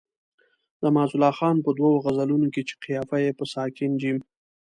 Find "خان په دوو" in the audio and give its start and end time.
1.37-1.91